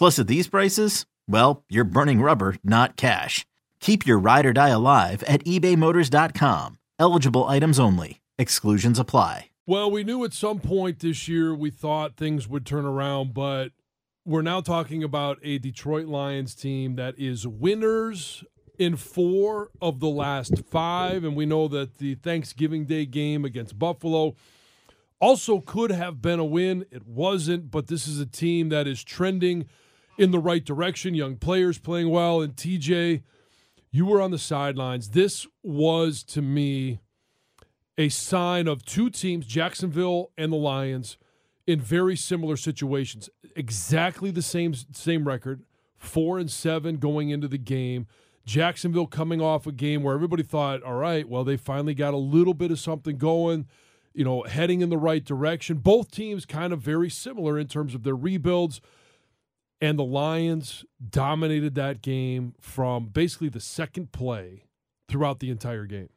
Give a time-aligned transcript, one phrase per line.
[0.00, 3.44] Plus, at these prices, well, you're burning rubber, not cash.
[3.80, 6.78] Keep your ride or die alive at ebaymotors.com.
[6.98, 8.22] Eligible items only.
[8.38, 9.50] Exclusions apply.
[9.66, 13.72] Well, we knew at some point this year we thought things would turn around, but
[14.24, 18.42] we're now talking about a Detroit Lions team that is winners
[18.78, 21.24] in four of the last five.
[21.24, 24.34] And we know that the Thanksgiving Day game against Buffalo
[25.20, 26.86] also could have been a win.
[26.90, 29.66] It wasn't, but this is a team that is trending
[30.20, 31.14] in the right direction.
[31.14, 32.42] Young players playing well.
[32.42, 33.22] And TJ,
[33.90, 35.10] you were on the sidelines.
[35.10, 37.00] This was to me
[37.96, 41.16] a sign of two teams, Jacksonville and the Lions,
[41.66, 43.30] in very similar situations.
[43.56, 45.62] Exactly the same same record,
[45.96, 48.06] four and seven going into the game.
[48.44, 52.18] Jacksonville coming off a game where everybody thought, all right, well, they finally got a
[52.18, 53.66] little bit of something going,
[54.12, 55.78] you know, heading in the right direction.
[55.78, 58.80] Both teams kind of very similar in terms of their rebuilds.
[59.80, 64.64] And the Lions dominated that game from basically the second play
[65.08, 66.10] throughout the entire game.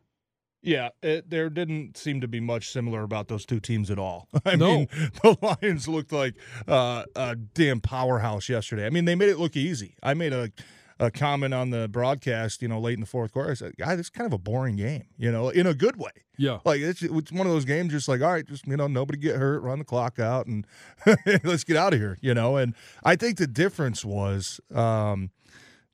[0.61, 4.29] Yeah, it, there didn't seem to be much similar about those two teams at all.
[4.45, 4.75] I No.
[4.77, 4.87] mean,
[5.21, 6.35] the Lions looked like
[6.67, 8.85] uh, a damn powerhouse yesterday.
[8.85, 9.95] I mean, they made it look easy.
[10.01, 10.51] I made a,
[10.99, 13.51] a comment on the broadcast, you know, late in the fourth quarter.
[13.51, 16.11] I said, "God, it's kind of a boring game, you know, in a good way.
[16.37, 16.59] Yeah.
[16.65, 19.19] Like it's, it's one of those games, just like, all right, just you know, nobody
[19.19, 20.65] get hurt, run the clock out, and
[21.43, 22.57] let's get out of here, you know.
[22.57, 25.31] And I think the difference was um,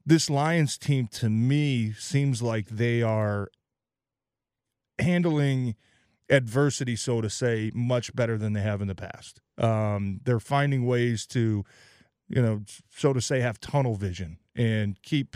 [0.06, 3.50] this Lions team to me seems like they are
[4.98, 5.76] handling
[6.30, 9.42] adversity, so to say, much better than they have in the past.
[9.58, 11.66] Um, they're finding ways to,
[12.29, 12.62] you know,
[12.95, 15.35] so to say, have tunnel vision and keep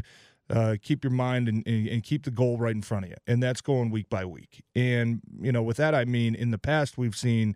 [0.49, 3.41] uh, keep your mind and, and, keep the goal right in front of you, and
[3.41, 4.63] that's going week by week.
[4.75, 7.55] And you know, with that, I mean, in the past, we've seen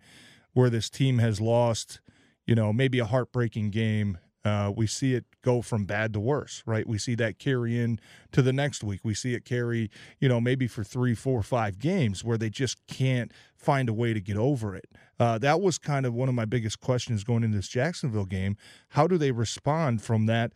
[0.54, 2.00] where this team has lost,
[2.46, 4.18] you know, maybe a heartbreaking game.
[4.44, 6.88] Uh, we see it go from bad to worse, right?
[6.88, 8.00] We see that carry in
[8.32, 9.00] to the next week.
[9.04, 12.86] We see it carry, you know, maybe for three, four, five games where they just
[12.86, 14.86] can't find a way to get over it.
[15.18, 18.56] Uh, that was kind of one of my biggest questions going into this Jacksonville game.
[18.90, 20.52] How do they respond from that?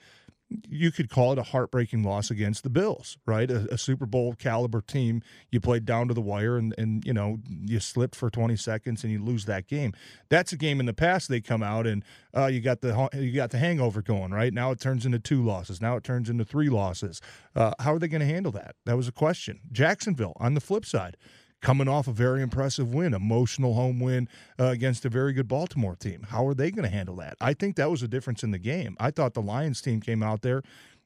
[0.68, 3.50] you could call it a heartbreaking loss against the Bills, right?
[3.50, 5.22] A, a, Super Bowl caliber team.
[5.50, 9.02] You played down to the wire and, and, you know, you slipped for 20 seconds
[9.02, 9.92] and you lose that game.
[10.28, 12.04] That's a game in the past they come out and
[12.36, 14.52] uh, you got the you got the hangover going, right?
[14.52, 15.80] Now it turns into two losses.
[15.80, 17.20] Now it turns into three losses.
[17.54, 18.76] Uh, how are they going to handle that?
[18.84, 19.60] That was a question.
[19.70, 21.16] Jacksonville, on the flip side,
[21.62, 24.28] coming off a very impressive win, emotional home win
[24.60, 26.26] uh, against a very good Baltimore team.
[26.28, 27.36] How are they going to handle that?
[27.40, 28.96] I think that was a difference in the game.
[29.00, 30.62] I thought the Lions team came out there,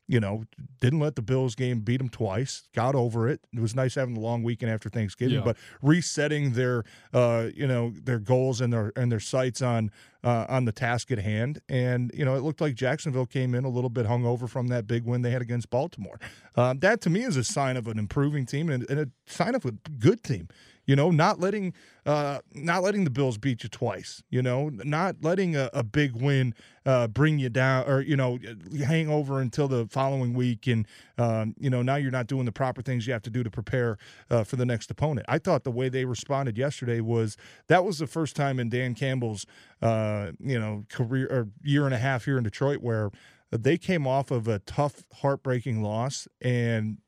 [0.09, 0.45] you know,
[0.81, 3.41] didn't let the Bills game beat them twice, got over it.
[3.53, 5.45] It was nice having the long weekend after Thanksgiving, Yeah.
[5.45, 9.91] but resetting their, uh, you know, their goals and their and their sights on
[10.27, 11.61] uh, on the task at hand.
[11.69, 14.87] And you know, it looked like Jacksonville came in a little bit hungover from that
[14.87, 16.19] big win they had against Baltimore.
[16.57, 19.55] Uh, that to me is a sign of an improving team and, and a sign
[19.55, 20.49] of a good team.
[20.85, 21.75] You know, not letting
[22.07, 24.23] uh, not letting the Bills beat you twice.
[24.31, 26.55] You know, not letting a, a big win
[26.87, 28.39] uh, bring you down or you know
[28.85, 30.87] hang over until the following week, and
[31.19, 33.51] um, you know now you're not doing the proper things you have to do to
[33.51, 33.99] prepare
[34.31, 35.27] uh, for the next opponent.
[35.29, 37.37] I thought the way they responded yesterday was
[37.67, 39.45] that was the first time in Dan Campbell's
[39.83, 43.11] uh, Uh, you know career or year and a half here in Detroit where
[43.51, 46.99] they came off of a tough, heartbreaking loss and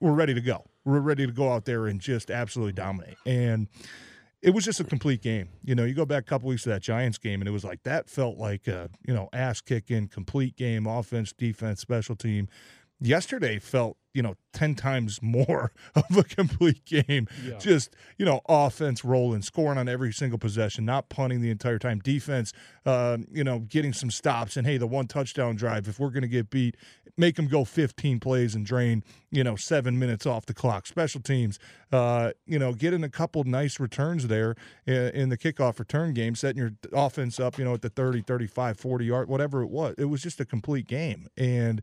[0.00, 3.16] were ready to go We're ready to go out there and just absolutely dominate.
[3.24, 3.68] And
[4.42, 5.48] it was just a complete game.
[5.64, 7.64] You know, you go back a couple weeks to that Giants game, and it was
[7.64, 12.48] like that felt like a you know ass kicking complete game, offense, defense, special team.
[13.00, 17.28] Yesterday felt you know 10 times more of a complete game.
[17.44, 17.58] Yeah.
[17.58, 21.98] just you know offense rolling scoring on every single possession not punting the entire time.
[21.98, 22.54] Defense
[22.86, 26.22] uh, you know getting some stops and hey the one touchdown drive if we're going
[26.22, 26.76] to get beat
[27.18, 30.86] make them go 15 plays and drain you know seven minutes off the clock.
[30.86, 31.58] Special teams
[31.92, 34.56] uh, you know getting a couple nice returns there
[34.86, 38.78] in the kickoff return game setting your offense up you know at the 30 35
[38.78, 39.94] 40 yard whatever it was.
[39.98, 41.26] It was just a complete game.
[41.36, 41.82] And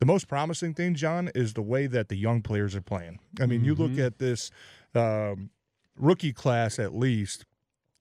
[0.00, 3.20] The most promising thing, John, is the way that the young players are playing.
[3.38, 3.66] I mean, mm-hmm.
[3.66, 4.06] you look mm-hmm.
[4.06, 4.50] at this
[4.94, 5.50] um,
[5.96, 7.44] rookie class at least.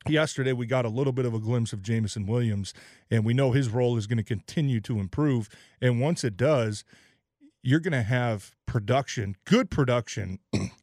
[0.07, 2.73] Yesterday, we got a little bit of a glimpse of Jameson Williams,
[3.11, 5.49] and we know his role is going to continue to improve.
[5.81, 6.85] And once it does,
[7.61, 10.39] you're going to have production, good production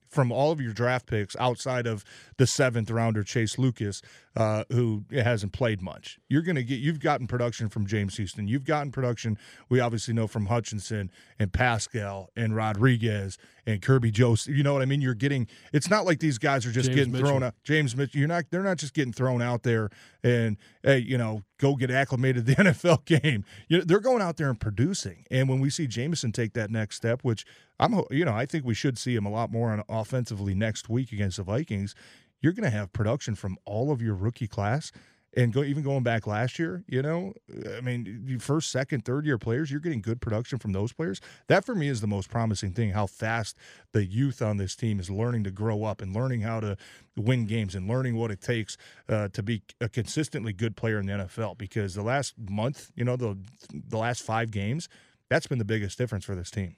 [0.08, 2.04] from all of your draft picks outside of
[2.38, 4.02] the seventh rounder Chase Lucas,
[4.36, 6.18] uh, who hasn't played much.
[6.28, 8.46] You're going to get you've gotten production from James Houston.
[8.46, 9.38] You've gotten production.
[9.68, 14.54] We obviously know from Hutchinson and Paschal and Rodriguez and Kerby Joseph.
[14.54, 15.00] You know what I mean?
[15.00, 15.48] You're getting.
[15.72, 17.28] It's not like these guys are just James getting Mitchell.
[17.28, 17.54] thrown out.
[17.64, 18.18] James Mitchell.
[18.18, 18.44] You're not.
[18.50, 19.90] They're not just getting thrown out there
[20.22, 23.44] and hey, you know, go get acclimated to the NFL game.
[23.68, 25.24] You know, they're going out there and producing.
[25.30, 27.44] And when we see Jameson take that next step, which
[27.78, 30.88] I'm, you know, I think we should see him a lot more on offensively next
[30.88, 31.94] week against the Vikings.
[32.40, 34.92] You're going to have production from all of your rookie class,
[35.36, 36.82] and go even going back last year.
[36.88, 37.34] You know,
[37.76, 41.20] I mean, first, second, third year players, you're getting good production from those players.
[41.48, 42.90] That for me is the most promising thing.
[42.90, 43.56] How fast
[43.92, 46.76] the youth on this team is learning to grow up and learning how to
[47.16, 48.76] win games and learning what it takes
[49.08, 51.58] uh, to be a consistently good player in the NFL.
[51.58, 53.36] Because the last month, you know, the
[53.72, 54.88] the last five games,
[55.28, 56.74] that's been the biggest difference for this team.